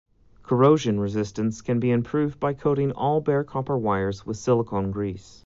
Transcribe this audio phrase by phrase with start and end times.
[0.41, 5.39] Corrosion resistance can be improved by coating all bare copper wires with silicone grease.